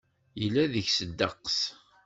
Yella 0.41 0.63
deg-s 0.73 0.97
ddeqs. 1.09 1.59